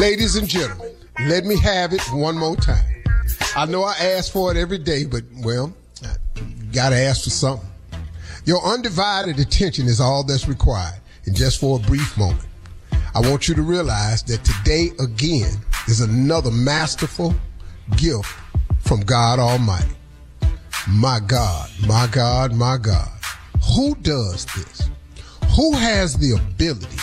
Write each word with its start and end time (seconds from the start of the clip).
Ladies 0.00 0.34
and 0.36 0.48
gentlemen, 0.48 0.94
let 1.26 1.44
me 1.44 1.60
have 1.60 1.92
it 1.92 2.00
one 2.10 2.38
more 2.38 2.56
time. 2.56 2.86
I 3.54 3.66
know 3.66 3.82
I 3.82 3.92
ask 4.00 4.32
for 4.32 4.50
it 4.50 4.56
every 4.56 4.78
day, 4.78 5.04
but 5.04 5.24
well, 5.44 5.74
I 6.02 6.40
gotta 6.72 6.96
ask 6.96 7.24
for 7.24 7.28
something. 7.28 7.68
Your 8.46 8.64
undivided 8.64 9.38
attention 9.38 9.88
is 9.88 10.00
all 10.00 10.24
that's 10.24 10.48
required, 10.48 10.98
and 11.26 11.36
just 11.36 11.60
for 11.60 11.78
a 11.78 11.82
brief 11.82 12.16
moment, 12.16 12.46
I 13.14 13.20
want 13.20 13.46
you 13.46 13.54
to 13.54 13.60
realize 13.60 14.22
that 14.22 14.42
today 14.42 14.88
again 15.00 15.52
is 15.86 16.00
another 16.00 16.50
masterful 16.50 17.34
gift 17.98 18.34
from 18.78 19.00
God 19.00 19.38
Almighty. 19.38 19.96
My 20.88 21.20
God, 21.20 21.68
my 21.86 22.08
God, 22.10 22.54
my 22.54 22.78
God. 22.78 23.10
Who 23.76 23.94
does 23.96 24.46
this? 24.56 24.88
Who 25.54 25.74
has 25.74 26.16
the 26.16 26.38
ability 26.38 26.96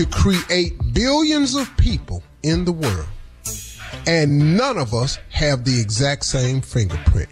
to 0.00 0.06
create 0.06 0.72
billions 0.94 1.54
of 1.54 1.68
people 1.76 2.22
in 2.42 2.64
the 2.64 2.72
world, 2.72 3.06
and 4.06 4.56
none 4.56 4.78
of 4.78 4.94
us 4.94 5.18
have 5.28 5.62
the 5.66 5.78
exact 5.78 6.24
same 6.24 6.62
fingerprint. 6.62 7.28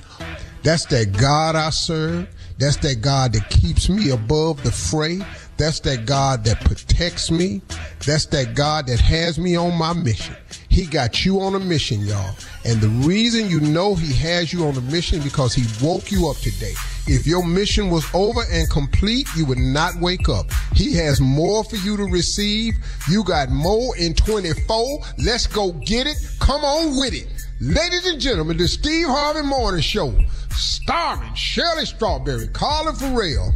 That's 0.62 0.84
that 0.87 1.17
God 1.17 1.57
I 1.57 1.71
serve. 1.71 2.28
That's 2.59 2.77
that 2.78 3.01
God 3.01 3.33
that 3.33 3.49
keeps 3.49 3.89
me 3.89 4.11
above 4.11 4.62
the 4.65 4.71
fray. 4.71 5.21
That's 5.59 5.81
that 5.81 6.07
God 6.07 6.45
that 6.45 6.65
protects 6.65 7.33
me. 7.33 7.61
That's 8.07 8.27
that 8.27 8.55
God 8.55 8.87
that 8.87 9.01
has 9.01 9.39
me 9.41 9.57
on 9.57 9.77
my 9.77 9.93
mission. 9.93 10.37
He 10.69 10.87
got 10.87 11.25
you 11.25 11.41
on 11.41 11.57
a 11.57 11.59
mission, 11.59 12.01
y'all. 12.03 12.37
And 12.65 12.81
the 12.81 12.89
reason 12.89 13.51
you 13.51 13.59
know 13.59 13.97
he 13.97 14.13
has 14.15 14.53
you 14.53 14.65
on 14.67 14.77
a 14.77 14.81
mission 14.83 15.21
because 15.21 15.55
he 15.55 15.65
woke 15.85 16.13
you 16.13 16.29
up 16.29 16.37
today. 16.37 16.75
If 17.09 17.27
your 17.27 17.45
mission 17.45 17.91
was 17.91 18.07
over 18.15 18.43
and 18.53 18.71
complete, 18.71 19.27
you 19.35 19.47
would 19.47 19.59
not 19.59 19.97
wake 19.97 20.29
up. 20.29 20.47
He 20.75 20.95
has 20.95 21.21
more 21.21 21.65
for 21.65 21.77
you 21.77 21.97
to 21.97 22.05
receive. 22.05 22.75
You 23.11 23.25
got 23.25 23.49
more 23.51 23.97
in 23.97 24.15
24. 24.15 25.01
Let's 25.19 25.49
go 25.49 25.73
get 25.73 26.07
it. 26.07 26.19
Come 26.39 26.65
on 26.65 26.97
with 26.99 27.15
it. 27.15 27.27
Ladies 27.61 28.07
and 28.07 28.21
gentlemen, 28.21 28.59
the 28.59 28.69
Steve 28.69 29.09
Harvey 29.09 29.43
Morning 29.43 29.81
Show, 29.81 30.15
starring 30.51 31.35
Shirley 31.35 31.87
Strawberry, 31.87 32.47
Carla 32.49 32.95
Ferrell, 32.95 33.53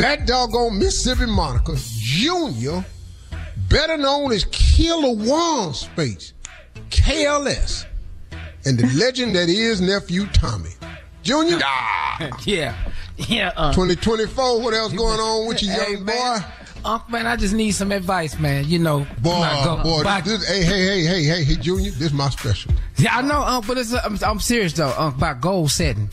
that 0.00 0.26
doggone 0.26 0.78
Mississippi 0.78 1.26
Monica, 1.30 1.74
Junior, 1.98 2.84
better 3.68 3.96
known 3.96 4.32
as 4.32 4.44
Killer 4.50 5.14
One 5.14 5.74
Space, 5.74 6.32
KLS, 6.90 7.86
and 8.64 8.78
the 8.78 8.86
legend 8.98 9.34
that 9.36 9.48
is 9.48 9.80
nephew 9.80 10.26
Tommy. 10.28 10.70
Junior? 11.22 11.58
yeah. 12.44 12.74
Yeah. 13.16 13.52
Uh, 13.56 13.72
2024, 13.72 14.62
what 14.62 14.72
else 14.74 14.92
going 14.92 15.20
on 15.20 15.46
with 15.48 15.62
you, 15.62 15.70
Hey, 15.70 15.92
young 15.92 16.04
man. 16.04 16.40
boy? 16.40 16.46
Unc, 16.82 17.10
man, 17.10 17.26
I 17.26 17.36
just 17.36 17.52
need 17.52 17.72
some 17.72 17.92
advice, 17.92 18.38
man. 18.38 18.64
You 18.66 18.78
know, 18.78 19.06
Boy, 19.20 19.38
not 19.40 19.64
go- 19.64 19.82
boy, 19.82 20.02
back- 20.02 20.24
this, 20.24 20.48
hey, 20.48 20.62
hey, 20.62 20.80
hey, 20.86 21.02
hey, 21.04 21.22
hey, 21.24 21.44
hey, 21.44 21.56
Junior, 21.56 21.90
this 21.90 22.00
is 22.00 22.12
my 22.14 22.30
special. 22.30 22.72
Yeah, 22.96 23.18
I 23.18 23.20
know, 23.22 23.42
Unc, 23.42 23.66
but 23.66 23.76
it's, 23.76 23.92
I'm, 23.92 24.18
I'm 24.24 24.40
serious 24.40 24.72
though, 24.72 24.94
Unc, 24.96 25.16
about 25.16 25.42
goal 25.42 25.68
setting. 25.68 26.08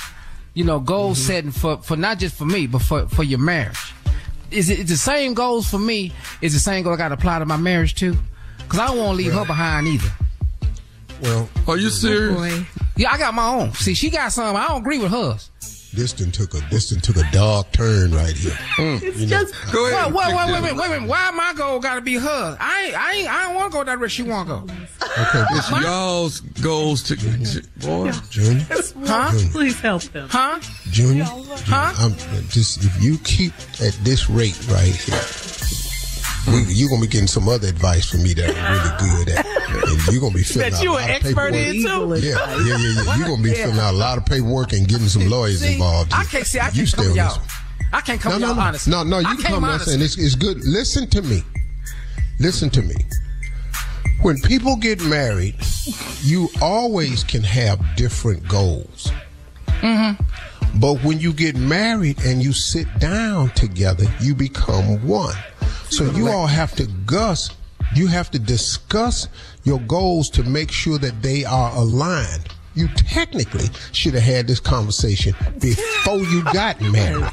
You 0.58 0.64
know, 0.64 0.80
goal 0.80 1.12
Mm-hmm. 1.12 1.22
setting 1.22 1.52
for, 1.52 1.78
for 1.84 1.96
not 1.96 2.18
just 2.18 2.36
for 2.36 2.46
me, 2.46 2.66
but 2.66 2.82
for, 2.82 3.08
for 3.10 3.22
your 3.24 3.38
marriage. 3.38 3.78
Is 4.50 4.72
it 4.72 4.80
it's 4.80 4.90
the 4.90 4.98
same 4.98 5.36
goals 5.36 5.70
for 5.70 5.78
me? 5.78 6.12
Is 6.42 6.54
the 6.54 6.60
same 6.60 6.84
goal 6.84 6.94
I 6.94 6.98
got 6.98 7.10
to 7.10 7.14
apply 7.14 7.38
to 7.38 7.46
my 7.46 7.58
marriage 7.58 7.94
too? 7.94 8.18
Cause 8.68 8.80
I 8.80 8.88
don't 8.88 8.98
want 8.98 9.20
to 9.20 9.24
leave 9.24 9.34
her 9.34 9.46
behind 9.46 9.86
either. 9.86 10.10
Well, 11.22 11.48
Are 11.68 11.78
you 11.78 11.92
serious? 11.92 12.66
Yeah, 12.96 13.12
I 13.12 13.20
got 13.20 13.36
my 13.36 13.48
own. 13.48 13.74
See, 13.74 13.94
she 13.94 14.10
got 14.10 14.32
some. 14.32 14.56
I 14.56 14.68
don't 14.68 14.82
agree 14.82 14.98
with 14.98 15.12
hers. 15.12 15.52
This 15.98 16.14
done 16.14 16.32
took 16.32 16.54
a 16.54 16.60
this 16.70 16.90
done 16.92 17.00
took 17.02 17.18
a 17.18 17.24
dark 17.32 17.72
turn 17.72 18.12
right 18.14 18.36
here. 18.38 18.52
Mm. 18.78 19.02
It's 19.02 19.26
just 19.26 19.54
Go 19.74 19.84
Wait, 19.86 19.94
ahead. 19.94 20.14
wait, 20.14 20.28
wait, 20.36 20.52
wait, 20.52 20.62
wait, 20.64 20.76
wait, 20.78 20.90
wait. 21.02 21.10
Why 21.10 21.32
my 21.32 21.54
goal 21.58 21.80
got 21.80 21.96
to 21.96 22.02
be 22.02 22.16
her? 22.16 22.58
I 22.60 22.84
ain't, 22.86 22.98
I 22.98 23.14
ain't, 23.16 23.30
I 23.30 23.44
don't 23.44 23.56
want 23.56 23.72
to 23.72 23.78
go 23.80 23.84
that 23.84 24.00
way. 24.00 24.08
She 24.08 24.22
want 24.24 24.48
to 24.48 24.54
go. 24.56 24.62
Okay, 24.64 25.46
It's 25.52 25.72
y'all's 25.72 26.40
goals 26.62 27.02
to 27.04 27.16
boy. 27.80 28.12
Junior, 28.30 28.66
Huh? 29.06 29.32
Please 29.52 29.80
help 29.80 30.04
them. 30.04 30.30
Huh? 30.30 30.60
Junior, 30.92 31.26
Huh? 31.26 31.94
I'm 31.98 32.14
just 32.50 32.84
if 32.84 33.02
you 33.04 33.18
keep 33.24 33.54
at 33.82 33.98
this 34.04 34.30
rate 34.30 34.58
right 34.70 34.96
here, 34.96 35.20
we, 36.54 36.64
you're 36.74 36.90
gonna 36.90 37.02
be 37.02 37.08
getting 37.08 37.28
some 37.28 37.50
other 37.50 37.68
advice 37.68 38.10
from 38.10 38.24
me 38.24 38.34
that 38.36 38.50
I'm 38.56 38.74
really 38.74 39.26
good 39.26 39.30
at, 39.38 39.46
and 39.46 39.47
you're 40.12 40.22
gonna 40.22 40.34
be 40.34 40.44
filling 40.44 40.70
That 40.72 40.78
out 40.78 40.84
you 40.84 40.94
a 40.94 40.98
an 40.98 41.02
lot 41.02 41.10
of 41.10 41.16
expert 41.26 41.52
paperwork. 41.54 41.56
in 41.56 42.22
too. 42.22 42.28
Yeah, 42.28 42.58
yeah, 42.58 42.78
yeah, 42.78 43.04
yeah. 43.06 43.18
You're 43.18 43.28
gonna 43.28 43.44
be 43.44 43.54
filling 43.54 43.80
out 43.80 43.94
a 43.94 43.98
lot 43.98 44.18
of 44.18 44.26
paperwork 44.26 44.74
and 44.74 44.88
getting 44.88 45.08
some 45.08 45.30
lawyers 45.30 45.62
See, 45.62 45.74
involved. 45.74 46.14
I 46.14 46.24
can't 46.26 46.46
see. 46.46 46.60
I 46.60 46.70
can't 46.70 46.76
come 46.76 46.86
still 46.86 47.16
y'all. 47.16 47.42
I 47.94 48.02
can't 48.02 48.20
come 48.22 48.34
No, 48.34 48.38
to 48.38 48.42
no, 48.42 48.48
y'all 48.48 48.56
no, 48.56 48.62
honest. 48.62 48.88
no, 48.88 49.04
no. 49.04 49.20
You 49.20 49.26
can't 49.28 49.44
come 49.44 49.64
honest. 49.64 49.88
and 49.90 50.02
it's, 50.04 50.18
it's 50.18 50.36
good. 50.36 50.58
Listen 50.66 51.10
to 51.10 51.22
me. 51.22 51.42
Listen 52.40 52.70
to 52.72 52.82
me. 52.82 52.96
When 54.22 54.38
people 54.42 54.76
get 54.76 55.02
married, 55.04 55.56
you 56.22 56.50
always 56.62 57.24
can 57.24 57.44
have 57.44 57.80
different 57.96 58.48
goals. 58.48 59.12
Mm-hmm. 59.82 60.80
But 60.80 61.04
when 61.04 61.20
you 61.20 61.32
get 61.34 61.56
married 61.56 62.20
and 62.26 62.44
you 62.44 62.52
sit 62.52 62.88
down 63.00 63.50
together, 63.52 64.06
you 64.22 64.36
become 64.36 65.06
one. 65.08 65.36
So 65.90 66.04
you 66.12 66.28
all 66.30 66.48
have 66.48 66.76
to 66.76 66.88
gus. 67.06 67.52
You 67.96 68.08
have 68.08 68.30
to 68.32 68.40
discuss 68.40 69.28
your 69.64 69.80
goals 69.82 70.30
to 70.32 70.44
make 70.44 70.72
sure 70.72 70.98
that 71.00 71.22
they 71.22 71.46
are 71.46 71.76
aligned. 71.76 72.54
You 72.76 72.88
technically 72.90 73.68
should 73.92 74.14
have 74.14 74.24
had 74.24 74.48
this 74.48 74.60
conversation 74.60 75.34
before 75.60 76.18
you 76.18 76.44
got 76.44 76.80
married. 76.92 77.32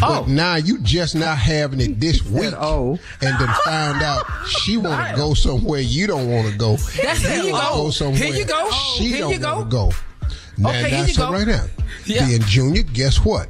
But 0.00 0.22
oh. 0.22 0.24
now 0.28 0.56
you 0.56 0.80
just 0.80 1.14
not 1.14 1.38
having 1.38 1.80
it 1.80 2.00
this 2.00 2.22
week, 2.24 2.52
oh. 2.56 2.98
and 3.22 3.38
then 3.38 3.48
found 3.64 4.02
out 4.02 4.24
she 4.48 4.76
want 4.76 5.10
to 5.10 5.16
go 5.16 5.34
somewhere 5.34 5.80
you 5.80 6.06
don't 6.06 6.28
want 6.28 6.50
to 6.50 6.58
go. 6.58 6.76
That's- 6.96 7.24
oh. 7.24 7.28
here 7.28 7.44
you 7.44 7.52
go. 7.52 7.90
somewhere 7.90 8.16
Here 8.18 8.34
you 8.34 8.44
go. 8.44 8.70
She 8.96 9.04
Here 9.08 9.18
don't 9.20 9.32
you 9.32 9.38
go. 9.38 9.54
want 9.58 9.70
to 9.70 9.76
go. 9.76 9.92
Now 10.58 10.68
Okay, 10.70 10.90
here 10.90 11.04
you 11.06 11.16
go. 11.16 11.32
right 11.32 11.46
now. 11.46 11.64
Yeah. 12.06 12.26
Being 12.26 12.42
junior, 12.42 12.82
guess 12.82 13.24
what? 13.24 13.48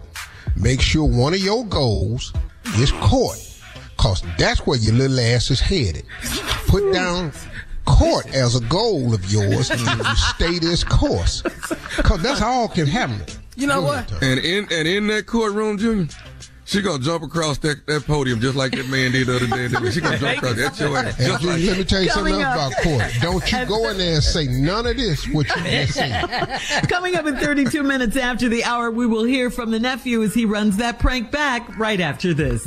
Make 0.57 0.81
sure 0.81 1.05
one 1.05 1.35
of 1.35 1.41
your 1.41 1.65
goals 1.65 2.33
is 2.77 2.93
court, 2.93 3.39
cause 4.05 4.23
that's 4.37 4.67
where 4.67 4.79
your 4.79 4.95
little 4.95 5.19
ass 5.19 5.51
is 5.51 5.61
headed. 5.61 6.05
Put 6.67 6.93
down 6.93 7.33
court 7.87 8.27
as 8.35 8.55
a 8.55 8.61
goal 8.67 9.15
of 9.15 9.33
yours, 9.33 9.71
and 9.71 9.81
you 9.81 10.15
stay 10.15 10.59
this 10.59 10.85
course, 10.85 11.41
cause 12.03 12.23
that's 12.23 12.43
all 12.43 12.69
can 12.69 12.87
happen. 12.87 13.23
You 13.57 13.67
know 13.67 13.81
what? 13.81 14.11
And 14.23 14.41
in 14.41 14.69
and 14.71 14.87
in 14.87 15.07
that 15.07 15.27
courtroom, 15.27 15.79
Junior, 15.79 16.09
she 16.67 16.83
gonna 16.83 17.03
jump 17.03 17.23
across 17.23 17.57
that, 17.59 17.87
that 17.87 18.05
podium 18.07 18.41
just 18.41 18.57
like 18.57 18.73
that 18.73 18.89
man 18.89 19.13
did 19.13 19.27
the 19.27 19.37
other 19.37 19.47
day. 19.47 19.91
She 19.91 20.01
gonna 20.03 20.19
jump 20.19 20.37
across 20.39 20.57
that 20.57 20.79
your 20.81 20.99
ass. 20.99 21.19
And 21.19 21.27
Just 21.29 21.45
like 21.45 21.63
let 21.63 21.79
me 21.79 21.85
tell 21.85 22.03
you 22.03 22.11
something 22.11 22.35
else 22.35 22.45
up. 22.45 22.73
about 22.73 22.83
court. 22.83 23.13
Don't 23.23 23.53
you 23.53 23.67
go 23.67 23.89
in 23.89 23.97
there 23.97 24.15
and 24.17 24.23
say 24.23 24.47
none 24.49 24.87
of 24.87 24.97
this 24.97 25.27
what 25.29 25.47
you 25.49 25.63
just 25.63 25.95
said. 25.95 26.61
Coming 26.91 27.17
up 27.17 27.25
in 27.27 27.37
32 27.37 27.83
minutes 27.83 28.17
after 28.17 28.49
the 28.51 28.65
hour, 28.65 28.91
we 28.91 29.07
will 29.07 29.25
hear 29.25 29.51
from 29.51 29.71
the 29.71 29.79
nephew 29.81 30.23
as 30.23 30.35
he 30.35 30.45
runs 30.45 30.77
that 30.77 30.99
prank 30.99 31.31
back 31.31 31.79
right 31.79 32.01
after 32.01 32.35
this. 32.35 32.67